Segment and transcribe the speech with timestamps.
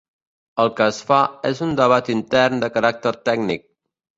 [0.63, 1.19] El que es fa
[1.51, 3.71] és un debat intern de caràcter tècnic.